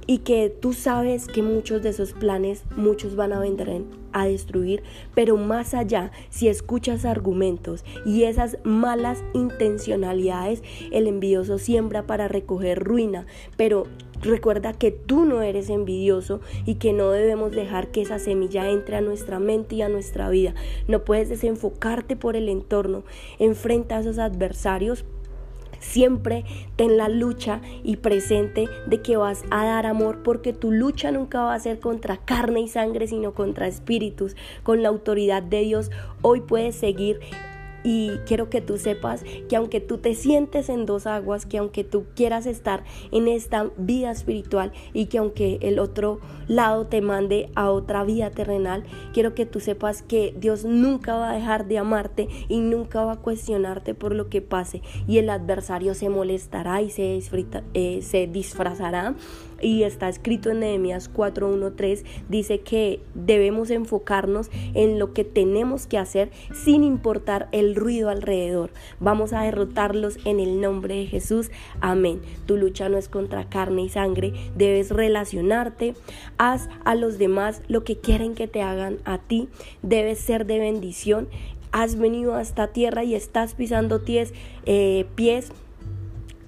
y 0.07 0.19
que 0.19 0.49
tú 0.49 0.73
sabes 0.73 1.27
que 1.27 1.41
muchos 1.41 1.81
de 1.81 1.89
esos 1.89 2.13
planes, 2.13 2.63
muchos 2.75 3.15
van 3.15 3.33
a 3.33 3.39
vender 3.39 3.83
a 4.11 4.25
destruir, 4.25 4.83
pero 5.15 5.37
más 5.37 5.73
allá, 5.73 6.11
si 6.29 6.47
escuchas 6.47 7.05
argumentos 7.05 7.83
y 8.05 8.23
esas 8.23 8.57
malas 8.63 9.23
intencionalidades, 9.33 10.61
el 10.91 11.07
envidioso 11.07 11.57
siembra 11.57 12.05
para 12.05 12.27
recoger 12.27 12.83
ruina, 12.83 13.25
pero 13.57 13.85
Recuerda 14.23 14.73
que 14.73 14.91
tú 14.91 15.25
no 15.25 15.41
eres 15.41 15.69
envidioso 15.69 16.39
y 16.65 16.75
que 16.75 16.93
no 16.93 17.11
debemos 17.11 17.51
dejar 17.51 17.91
que 17.91 18.01
esa 18.01 18.19
semilla 18.19 18.69
entre 18.69 18.95
a 18.95 19.01
nuestra 19.01 19.39
mente 19.39 19.75
y 19.75 19.81
a 19.81 19.89
nuestra 19.89 20.29
vida. 20.29 20.55
No 20.87 21.03
puedes 21.03 21.29
desenfocarte 21.29 22.15
por 22.15 22.35
el 22.35 22.47
entorno. 22.47 23.03
Enfrenta 23.37 23.97
a 23.97 23.99
esos 23.99 24.19
adversarios 24.19 25.05
Siempre 25.83 26.45
ten 26.77 26.95
la 26.95 27.09
lucha 27.09 27.59
y 27.83 27.97
presente 27.97 28.69
de 28.87 29.01
que 29.01 29.17
vas 29.17 29.43
a 29.51 29.65
dar 29.65 29.85
amor 29.85 30.23
porque 30.23 30.53
tu 30.53 30.71
lucha 30.71 31.11
nunca 31.11 31.41
va 31.41 31.53
a 31.53 31.59
ser 31.59 31.79
contra 31.79 32.17
carne 32.17 32.61
y 32.61 32.69
sangre, 32.69 33.05
sino 33.05 33.33
contra 33.33 33.67
espíritus. 33.67 34.37
Con 34.63 34.81
la 34.81 34.89
autoridad 34.89 35.43
de 35.43 35.59
Dios 35.59 35.91
hoy 36.21 36.39
puedes 36.39 36.75
seguir 36.75 37.19
y 37.83 38.11
quiero 38.25 38.49
que 38.49 38.61
tú 38.61 38.77
sepas 38.77 39.23
que 39.49 39.55
aunque 39.55 39.79
tú 39.79 39.97
te 39.97 40.15
sientes 40.15 40.69
en 40.69 40.85
dos 40.85 41.07
aguas, 41.07 41.45
que 41.45 41.57
aunque 41.57 41.83
tú 41.83 42.05
quieras 42.15 42.45
estar 42.45 42.83
en 43.11 43.27
esta 43.27 43.69
vida 43.77 44.11
espiritual 44.11 44.71
y 44.93 45.07
que 45.07 45.17
aunque 45.17 45.59
el 45.61 45.79
otro 45.79 46.19
lado 46.47 46.87
te 46.87 47.01
mande 47.01 47.49
a 47.55 47.69
otra 47.69 48.03
vida 48.03 48.31
terrenal, 48.31 48.83
quiero 49.13 49.33
que 49.35 49.45
tú 49.45 49.59
sepas 49.59 50.01
que 50.01 50.33
Dios 50.37 50.65
nunca 50.65 51.15
va 51.15 51.31
a 51.31 51.35
dejar 51.35 51.67
de 51.67 51.77
amarte 51.77 52.27
y 52.47 52.59
nunca 52.59 53.03
va 53.03 53.13
a 53.13 53.19
cuestionarte 53.19 53.93
por 53.93 54.15
lo 54.15 54.29
que 54.29 54.41
pase. 54.41 54.81
Y 55.07 55.17
el 55.17 55.29
adversario 55.29 55.93
se 55.93 56.09
molestará 56.09 56.81
y 56.81 56.89
se, 56.89 57.19
eh, 57.73 58.01
se 58.01 58.27
disfrazará 58.27 59.15
y 59.63 59.83
está 59.83 60.09
escrito 60.09 60.49
en 60.49 60.59
Nehemías 60.59 61.11
4.1.3, 61.11 62.03
dice 62.29 62.59
que 62.59 63.01
debemos 63.13 63.69
enfocarnos 63.69 64.49
en 64.73 64.99
lo 64.99 65.13
que 65.13 65.23
tenemos 65.23 65.87
que 65.87 65.97
hacer 65.97 66.31
sin 66.53 66.83
importar 66.83 67.47
el 67.51 67.75
ruido 67.75 68.09
alrededor. 68.09 68.71
Vamos 68.99 69.33
a 69.33 69.43
derrotarlos 69.43 70.17
en 70.25 70.39
el 70.39 70.61
nombre 70.61 70.95
de 70.95 71.05
Jesús. 71.07 71.49
Amén. 71.81 72.21
Tu 72.45 72.57
lucha 72.57 72.89
no 72.89 72.97
es 72.97 73.09
contra 73.09 73.49
carne 73.49 73.83
y 73.83 73.89
sangre, 73.89 74.33
debes 74.55 74.89
relacionarte. 74.89 75.95
Haz 76.37 76.69
a 76.85 76.95
los 76.95 77.17
demás 77.17 77.61
lo 77.67 77.83
que 77.83 77.97
quieren 77.97 78.35
que 78.35 78.47
te 78.47 78.61
hagan 78.61 78.97
a 79.05 79.17
ti. 79.17 79.49
Debes 79.81 80.19
ser 80.19 80.45
de 80.45 80.59
bendición. 80.59 81.29
Has 81.71 81.97
venido 81.97 82.35
a 82.35 82.41
esta 82.41 82.67
tierra 82.67 83.03
y 83.03 83.15
estás 83.15 83.55
pisando 83.55 84.01
eh, 84.05 85.05
pies 85.15 85.51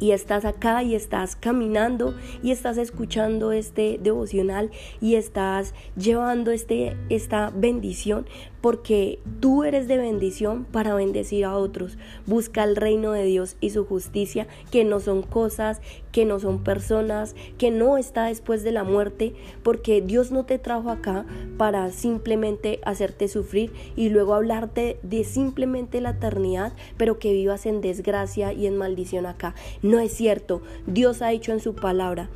y 0.05 0.11
estás 0.11 0.45
acá 0.45 0.83
y 0.83 0.93
estás 0.93 1.35
caminando 1.35 2.13
y 2.43 2.51
estás 2.51 2.77
escuchando 2.77 3.51
este 3.51 3.97
devocional 3.99 4.69
y 5.01 5.15
estás 5.15 5.73
llevando 5.97 6.51
este, 6.51 6.95
esta 7.09 7.49
bendición 7.49 8.27
porque 8.61 9.17
tú 9.39 9.63
eres 9.63 9.87
de 9.87 9.97
bendición 9.97 10.65
para 10.65 10.93
bendecir 10.93 11.43
a 11.43 11.57
otros. 11.57 11.97
Busca 12.27 12.63
el 12.63 12.75
reino 12.75 13.13
de 13.13 13.23
Dios 13.23 13.57
y 13.61 13.71
su 13.71 13.85
justicia, 13.85 14.47
que 14.69 14.83
no 14.83 14.99
son 14.99 15.23
cosas, 15.23 15.81
que 16.15 16.23
no 16.23 16.39
son 16.39 16.63
personas, 16.63 17.35
que 17.57 17.71
no 17.71 17.97
está 17.97 18.27
después 18.27 18.63
de 18.63 18.71
la 18.71 18.85
muerte, 18.85 19.33
porque 19.63 20.01
Dios 20.01 20.31
no 20.31 20.45
te 20.45 20.57
trajo 20.57 20.89
acá 20.89 21.25
para 21.57 21.91
simplemente 21.91 22.79
hacerte 22.85 23.27
sufrir 23.27 23.73
y 23.97 24.07
luego 24.07 24.33
hablarte 24.33 24.97
de 25.03 25.25
simplemente 25.25 25.99
la 25.99 26.11
eternidad, 26.11 26.71
pero 26.95 27.19
que 27.19 27.33
vivas 27.33 27.65
en 27.65 27.81
desgracia 27.81 28.53
y 28.53 28.65
en 28.65 28.77
maldición 28.77 29.25
acá. 29.25 29.55
No 29.81 29.99
es 29.99 30.13
cierto. 30.13 30.61
Dios 30.87 31.21
ha 31.21 31.27
dicho 31.27 31.51
en 31.51 31.59
su 31.59 31.75
palabra, 31.75 32.29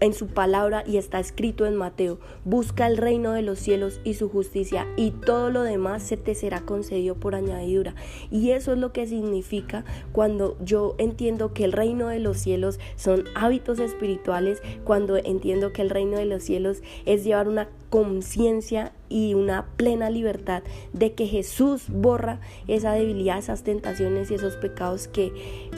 en 0.00 0.12
su 0.12 0.28
palabra 0.28 0.84
y 0.86 0.96
está 0.96 1.18
escrito 1.20 1.66
en 1.66 1.76
Mateo, 1.76 2.18
busca 2.44 2.86
el 2.86 2.96
reino 2.96 3.32
de 3.32 3.42
los 3.42 3.58
cielos 3.58 4.00
y 4.04 4.14
su 4.14 4.28
justicia 4.28 4.86
y 4.96 5.10
todo 5.10 5.50
lo 5.50 5.62
demás 5.62 6.02
se 6.02 6.16
te 6.16 6.34
será 6.34 6.60
concedido 6.60 7.14
por 7.14 7.34
añadidura. 7.34 7.94
Y 8.30 8.50
eso 8.50 8.72
es 8.72 8.78
lo 8.78 8.92
que 8.92 9.06
significa 9.06 9.84
cuando 10.12 10.56
yo 10.60 10.94
entiendo 10.98 11.52
que 11.52 11.64
el 11.64 11.72
reino 11.72 12.08
de 12.08 12.20
los 12.20 12.38
cielos 12.38 12.78
son 12.96 13.24
hábitos 13.34 13.78
espirituales, 13.78 14.62
cuando 14.84 15.16
entiendo 15.16 15.72
que 15.72 15.82
el 15.82 15.90
reino 15.90 16.16
de 16.16 16.26
los 16.26 16.42
cielos 16.42 16.82
es 17.04 17.24
llevar 17.24 17.48
una 17.48 17.68
conciencia 17.90 18.92
y 19.08 19.34
una 19.34 19.66
plena 19.76 20.10
libertad 20.10 20.62
de 20.92 21.14
que 21.14 21.26
Jesús 21.26 21.84
borra 21.88 22.40
esa 22.66 22.92
debilidad, 22.92 23.38
esas 23.38 23.62
tentaciones 23.62 24.30
y 24.30 24.34
esos 24.34 24.56
pecados 24.56 25.08
que 25.08 25.32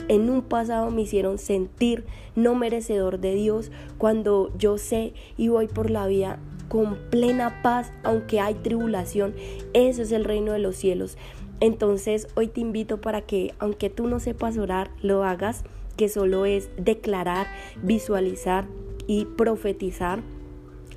en 0.07 0.29
un 0.29 0.41
pasado 0.41 0.91
me 0.91 1.03
hicieron 1.03 1.37
sentir 1.37 2.05
no 2.35 2.55
merecedor 2.55 3.19
de 3.19 3.35
Dios 3.35 3.71
cuando 3.97 4.51
yo 4.57 4.77
sé 4.77 5.13
y 5.37 5.49
voy 5.49 5.67
por 5.67 5.89
la 5.89 6.07
vida 6.07 6.39
con 6.67 6.97
plena 7.09 7.61
paz 7.61 7.91
aunque 8.03 8.39
hay 8.39 8.55
tribulación. 8.55 9.33
Eso 9.73 10.01
es 10.01 10.11
el 10.11 10.23
reino 10.23 10.51
de 10.53 10.59
los 10.59 10.75
cielos. 10.75 11.17
Entonces 11.59 12.27
hoy 12.35 12.47
te 12.47 12.61
invito 12.61 13.01
para 13.01 13.21
que 13.21 13.53
aunque 13.59 13.89
tú 13.89 14.07
no 14.07 14.19
sepas 14.19 14.57
orar, 14.57 14.91
lo 15.01 15.23
hagas, 15.23 15.63
que 15.97 16.07
solo 16.07 16.45
es 16.45 16.69
declarar, 16.77 17.47
visualizar 17.83 18.65
y 19.07 19.25
profetizar 19.25 20.21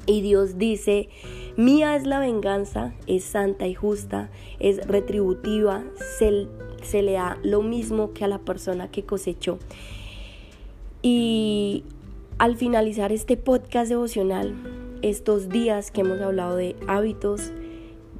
y 0.06 0.20
Dios 0.20 0.58
dice, 0.58 1.08
mía 1.56 1.96
es 1.96 2.06
la 2.06 2.18
venganza, 2.18 2.94
es 3.06 3.24
santa 3.24 3.66
y 3.66 3.74
justa, 3.74 4.30
es 4.58 4.86
retributiva, 4.86 5.84
se, 6.18 6.46
se 6.82 7.02
le 7.02 7.12
da 7.12 7.38
lo 7.42 7.62
mismo 7.62 8.12
que 8.12 8.24
a 8.24 8.28
la 8.28 8.38
persona 8.38 8.90
que 8.90 9.04
cosechó. 9.04 9.58
Y 11.02 11.84
al 12.38 12.56
finalizar 12.56 13.12
este 13.12 13.36
podcast 13.36 13.88
devocional, 13.88 14.54
estos 15.02 15.48
días 15.48 15.90
que 15.90 16.02
hemos 16.02 16.20
hablado 16.20 16.56
de 16.56 16.76
hábitos 16.86 17.52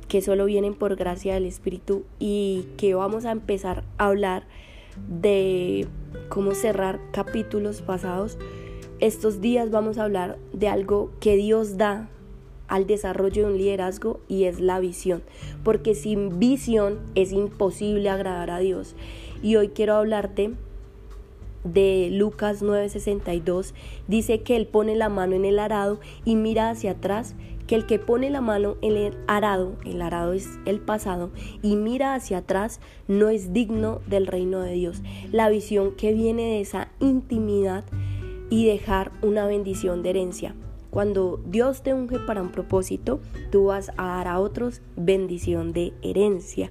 que 0.09 0.21
solo 0.21 0.45
vienen 0.45 0.75
por 0.75 0.97
gracia 0.97 1.35
del 1.35 1.47
Espíritu 1.47 2.05
y 2.19 2.67
que 2.77 2.95
vamos 2.95 3.25
a 3.25 3.31
empezar 3.31 3.85
a 3.99 4.09
hablar 4.09 4.47
de 5.09 5.87
cómo 6.29 6.55
cerrar 6.55 7.01
capítulos 7.12 7.81
pasados, 7.81 8.37
estos 9.03 9.41
días 9.41 9.73
vamos 9.73 9.99
a 9.99 10.05
hablar 10.05 10.39
de 10.53 10.69
algo 10.69 11.11
que 11.19 11.35
Dios 11.35 11.77
da 11.77 12.09
al 12.69 12.87
desarrollo 12.87 13.43
de 13.43 13.53
un 13.53 13.59
liderazgo 13.59 14.21
y 14.29 14.45
es 14.45 14.61
la 14.61 14.79
visión, 14.79 15.25
porque 15.65 15.97
sin 15.97 16.39
visión 16.39 17.01
es 17.17 17.33
imposible 17.33 18.09
agradar 18.09 18.51
a 18.51 18.61
Dios. 18.61 18.95
Y 19.43 19.57
hoy 19.57 19.71
quiero 19.71 19.97
hablarte 19.97 20.53
de 21.65 22.11
Lucas 22.13 22.63
9:62, 22.63 23.75
dice 24.07 24.43
que 24.43 24.55
Él 24.55 24.69
pone 24.69 24.95
la 24.95 25.09
mano 25.09 25.35
en 25.35 25.47
el 25.47 25.59
arado 25.59 25.99
y 26.25 26.37
mira 26.37 26.71
hacia 26.71 26.93
atrás, 26.93 27.35
que 27.67 27.75
el 27.75 27.87
que 27.87 27.99
pone 27.99 28.31
la 28.31 28.41
mano 28.41 28.77
en 28.83 28.97
el 28.97 29.17
arado, 29.27 29.73
el 29.85 30.01
arado 30.01 30.33
es 30.33 30.49
el 30.65 30.79
pasado, 30.79 31.31
y 31.61 31.75
mira 31.75 32.15
hacia 32.15 32.39
atrás 32.39 32.81
no 33.09 33.31
es 33.31 33.53
digno 33.53 34.01
del 34.07 34.29
reino 34.29 34.61
de 34.61 34.75
Dios. 34.75 35.03
La 35.33 35.49
visión 35.49 35.91
que 35.97 36.13
viene 36.13 36.43
de 36.43 36.61
esa 36.61 36.89
intimidad 37.01 37.85
y 38.53 38.67
dejar 38.67 39.13
una 39.23 39.47
bendición 39.47 40.03
de 40.03 40.11
herencia. 40.11 40.55
Cuando 40.91 41.41
Dios 41.47 41.83
te 41.83 41.95
unge 41.95 42.19
para 42.19 42.43
un 42.43 42.53
propósito, 42.53 43.19
tú 43.51 43.65
vas 43.65 43.91
a 43.97 44.09
dar 44.09 44.29
a 44.29 44.41
otros 44.41 44.83
bendición 44.95 45.73
de 45.73 45.95
herencia, 46.03 46.71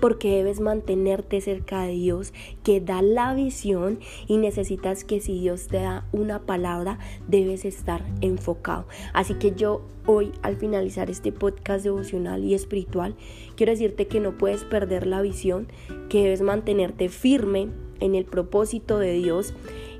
porque 0.00 0.34
debes 0.34 0.58
mantenerte 0.58 1.42
cerca 1.42 1.82
de 1.82 1.92
Dios 1.92 2.32
que 2.62 2.80
da 2.80 3.02
la 3.02 3.34
visión 3.34 4.00
y 4.26 4.38
necesitas 4.38 5.04
que 5.04 5.20
si 5.20 5.38
Dios 5.38 5.66
te 5.66 5.76
da 5.76 6.06
una 6.12 6.46
palabra, 6.46 6.98
debes 7.26 7.66
estar 7.66 8.02
enfocado. 8.22 8.86
Así 9.12 9.34
que 9.34 9.52
yo 9.54 9.82
hoy 10.06 10.32
al 10.40 10.56
finalizar 10.56 11.10
este 11.10 11.30
podcast 11.30 11.84
devocional 11.84 12.42
y 12.42 12.54
espiritual, 12.54 13.16
quiero 13.54 13.72
decirte 13.72 14.06
que 14.06 14.20
no 14.20 14.38
puedes 14.38 14.64
perder 14.64 15.06
la 15.06 15.20
visión, 15.20 15.68
que 16.08 16.22
debes 16.22 16.40
mantenerte 16.40 17.10
firme 17.10 17.68
en 18.00 18.14
el 18.14 18.24
propósito 18.24 18.98
de 18.98 19.12
Dios 19.12 19.52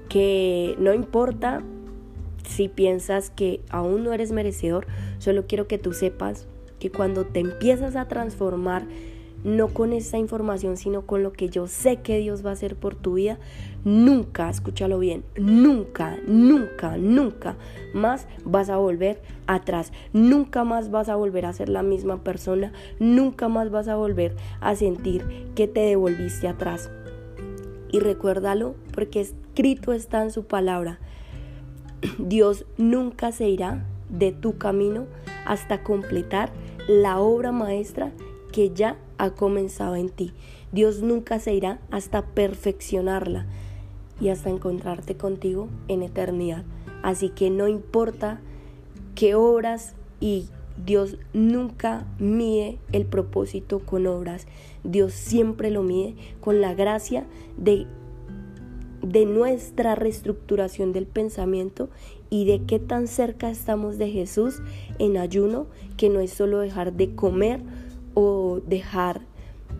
que 0.08 0.74
no 0.78 0.94
importa 0.94 1.62
si 2.46 2.68
piensas 2.68 3.30
que 3.30 3.60
aún 3.70 4.04
no 4.04 4.12
eres 4.12 4.32
merecedor, 4.32 4.86
solo 5.18 5.46
quiero 5.46 5.66
que 5.68 5.78
tú 5.78 5.92
sepas 5.92 6.46
que 6.78 6.90
cuando 6.90 7.24
te 7.24 7.40
empiezas 7.40 7.96
a 7.96 8.08
transformar, 8.08 8.86
no 9.44 9.68
con 9.68 9.92
esa 9.92 10.18
información, 10.18 10.76
sino 10.76 11.02
con 11.02 11.22
lo 11.22 11.32
que 11.32 11.48
yo 11.48 11.68
sé 11.68 11.98
que 11.98 12.18
Dios 12.18 12.44
va 12.44 12.50
a 12.50 12.54
hacer 12.54 12.74
por 12.74 12.96
tu 12.96 13.14
vida, 13.14 13.38
nunca, 13.84 14.50
escúchalo 14.50 14.98
bien, 14.98 15.24
nunca, 15.36 16.16
nunca, 16.26 16.96
nunca 16.96 17.56
más 17.94 18.26
vas 18.44 18.68
a 18.68 18.78
volver 18.78 19.22
atrás, 19.46 19.92
nunca 20.12 20.64
más 20.64 20.90
vas 20.90 21.08
a 21.08 21.16
volver 21.16 21.46
a 21.46 21.52
ser 21.52 21.68
la 21.68 21.82
misma 21.82 22.24
persona, 22.24 22.72
nunca 22.98 23.48
más 23.48 23.70
vas 23.70 23.88
a 23.88 23.96
volver 23.96 24.34
a 24.60 24.74
sentir 24.74 25.24
que 25.54 25.68
te 25.68 25.80
devolviste 25.80 26.48
atrás. 26.48 26.90
Y 27.90 28.00
recuérdalo 28.00 28.74
porque 28.92 29.20
escrito 29.20 29.92
está 29.92 30.22
en 30.22 30.30
su 30.30 30.44
palabra. 30.44 30.98
Dios 32.18 32.66
nunca 32.76 33.32
se 33.32 33.48
irá 33.48 33.86
de 34.08 34.32
tu 34.32 34.58
camino 34.58 35.06
hasta 35.46 35.82
completar 35.82 36.52
la 36.86 37.18
obra 37.18 37.52
maestra 37.52 38.12
que 38.52 38.70
ya 38.70 38.96
ha 39.18 39.30
comenzado 39.30 39.96
en 39.96 40.08
ti. 40.08 40.32
Dios 40.72 41.02
nunca 41.02 41.38
se 41.38 41.54
irá 41.54 41.80
hasta 41.90 42.26
perfeccionarla. 42.26 43.46
y 44.20 44.30
hasta 44.30 44.50
encontrarte 44.50 45.16
contigo 45.16 45.68
en 45.86 46.02
eternidad. 46.02 46.64
Así 47.04 47.28
que 47.28 47.50
no 47.50 47.68
importa 47.68 48.40
qué 49.14 49.36
obras 49.36 49.94
y 50.20 50.48
Dios 50.84 51.18
nunca 51.32 52.04
mide 52.18 52.78
el 52.90 53.06
propósito 53.06 53.78
con 53.78 54.08
obras. 54.08 54.48
Dios 54.88 55.12
siempre 55.12 55.70
lo 55.70 55.82
mide 55.82 56.16
con 56.40 56.60
la 56.60 56.74
gracia 56.74 57.26
de, 57.56 57.86
de 59.02 59.26
nuestra 59.26 59.94
reestructuración 59.94 60.92
del 60.92 61.06
pensamiento 61.06 61.90
y 62.30 62.46
de 62.46 62.64
qué 62.64 62.78
tan 62.78 63.06
cerca 63.06 63.50
estamos 63.50 63.98
de 63.98 64.10
Jesús 64.10 64.62
en 64.98 65.18
ayuno, 65.18 65.66
que 65.96 66.08
no 66.08 66.20
es 66.20 66.30
solo 66.30 66.60
dejar 66.60 66.94
de 66.94 67.14
comer 67.14 67.60
o 68.14 68.60
dejar 68.66 69.20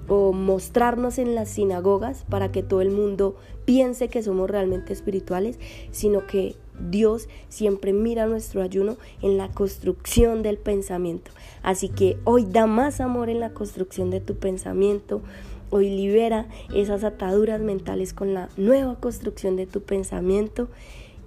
o 0.08 0.32
mostrarnos 0.32 1.18
en 1.18 1.34
las 1.34 1.48
sinagogas 1.48 2.24
para 2.28 2.52
que 2.52 2.62
todo 2.62 2.80
el 2.80 2.90
mundo 2.90 3.36
piense 3.64 4.08
que 4.08 4.22
somos 4.22 4.50
realmente 4.50 4.92
espirituales, 4.92 5.58
sino 5.90 6.26
que 6.26 6.56
Dios 6.78 7.28
siempre 7.48 7.92
mira 7.92 8.26
nuestro 8.26 8.62
ayuno 8.62 8.96
en 9.22 9.36
la 9.36 9.48
construcción 9.48 10.42
del 10.42 10.58
pensamiento. 10.58 11.30
Así 11.62 11.88
que 11.88 12.18
hoy 12.24 12.44
da 12.44 12.66
más 12.66 13.00
amor 13.00 13.28
en 13.28 13.40
la 13.40 13.50
construcción 13.50 14.10
de 14.10 14.20
tu 14.20 14.36
pensamiento. 14.36 15.22
Hoy 15.70 15.90
libera 15.90 16.46
esas 16.74 17.04
ataduras 17.04 17.60
mentales 17.60 18.14
con 18.14 18.32
la 18.34 18.48
nueva 18.56 18.96
construcción 19.00 19.56
de 19.56 19.66
tu 19.66 19.82
pensamiento. 19.82 20.68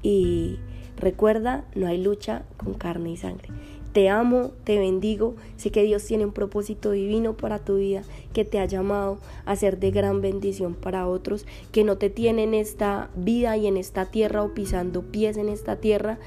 Y 0.02 0.58
recuerda, 0.98 1.66
no 1.76 1.88
hay 1.88 2.02
lucha 2.02 2.44
con 2.58 2.74
carne 2.74 3.12
y 3.12 3.18
sangre. 3.18 3.50
Te 3.94 4.08
amo, 4.08 4.52
te 4.64 4.80
bendigo, 4.80 5.36
sé 5.58 5.70
que 5.70 5.84
Dios 5.84 6.06
tiene 6.06 6.26
un 6.26 6.32
propósito 6.32 6.92
divino 6.92 7.36
para 7.36 7.60
tu 7.60 7.76
vida, 7.76 8.04
que 8.34 8.46
te 8.46 8.60
ha 8.60 8.66
llamado 8.66 9.18
a 9.44 9.56
ser 9.58 9.80
de 9.80 9.92
gran 9.92 10.22
bendición 10.22 10.76
para 10.76 11.08
otros, 11.08 11.46
que 11.74 11.84
no 11.84 11.98
te 11.98 12.10
tiene 12.10 12.44
en 12.44 12.54
esta 12.54 13.10
vida 13.16 13.58
y 13.58 13.68
en 13.68 13.76
esta 13.76 14.06
tierra 14.06 14.44
o 14.44 14.54
pisando 14.54 15.02
pies 15.02 15.36
en 15.36 15.50
esta 15.50 15.76
tierra 15.76 16.20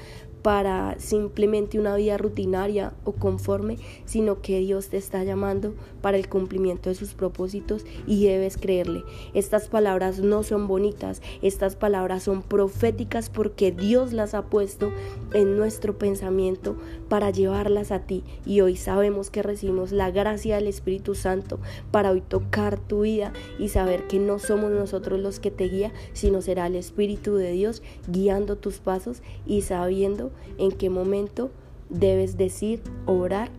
para 0.45 0.93
simplemente 0.99 1.79
una 1.79 1.95
vida 1.95 2.19
rutinaria 2.19 2.93
o 3.03 3.13
conforme, 3.13 3.79
sino 4.05 4.43
que 4.43 4.59
Dios 4.59 4.89
te 4.89 4.97
está 4.97 5.23
llamando 5.23 5.73
para 6.03 6.17
el 6.17 6.29
cumplimiento 6.29 6.87
de 6.87 6.93
sus 6.93 7.15
propósitos 7.15 7.83
y 8.05 8.27
debes 8.27 8.55
creerle. 8.55 9.03
Estas 9.33 9.69
palabras 9.69 10.19
no 10.19 10.43
son 10.43 10.67
bonitas, 10.67 11.23
estas 11.41 11.75
palabras 11.75 12.21
son 12.21 12.43
proféticas 12.43 13.31
porque 13.31 13.71
Dios 13.71 14.13
las 14.13 14.35
ha 14.35 14.43
puesto 14.43 14.91
en 15.33 15.57
nuestro 15.57 15.97
pensamiento 15.97 16.75
para 17.09 17.31
llevarlas 17.31 17.91
a 17.91 18.01
ti 18.01 18.23
y 18.45 18.61
hoy 18.61 18.75
sabemos 18.75 19.31
que 19.31 19.41
recibimos 19.41 19.91
la 19.91 20.11
gracia 20.11 20.57
del 20.57 20.67
Espíritu 20.67 21.15
Santo 21.15 21.57
para 21.89 22.11
hoy 22.11 22.21
tocar 22.21 22.79
tu 22.79 23.01
vida 23.01 23.33
y 23.57 23.69
saber 23.69 24.05
que 24.05 24.19
no 24.19 24.37
somos 24.37 24.69
nosotros 24.69 25.19
los 25.19 25.39
que 25.39 25.49
te 25.49 25.69
guía, 25.69 25.91
sino 26.13 26.43
será 26.43 26.67
el 26.67 26.75
Espíritu 26.75 27.33
de 27.33 27.51
Dios 27.51 27.81
guiando 28.07 28.57
tus 28.57 28.77
pasos 28.77 29.23
y 29.47 29.63
sabiendo 29.63 30.34
en 30.57 30.71
qué 30.71 30.89
momento 30.89 31.51
debes 31.89 32.37
decir, 32.37 32.81
orar 33.05 33.49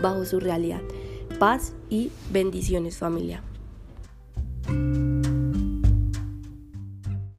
bajo 0.00 0.24
su 0.24 0.40
realidad. 0.40 0.82
Paz 1.38 1.74
y 1.90 2.10
bendiciones 2.30 2.98
familia. 2.98 3.42